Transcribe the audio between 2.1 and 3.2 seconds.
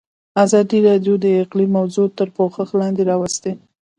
تر پوښښ لاندې